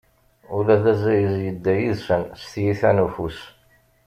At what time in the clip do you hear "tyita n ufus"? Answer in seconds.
2.51-3.39